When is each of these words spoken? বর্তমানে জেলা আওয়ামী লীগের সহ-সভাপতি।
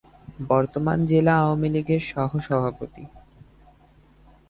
বর্তমানে 0.49 1.03
জেলা 1.09 1.33
আওয়ামী 1.41 1.69
লীগের 1.73 2.01
সহ-সভাপতি। 2.11 3.03